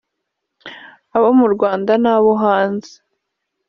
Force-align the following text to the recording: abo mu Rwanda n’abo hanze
abo 1.15 1.29
mu 1.39 1.47
Rwanda 1.53 1.91
n’abo 2.03 2.31
hanze 2.43 2.93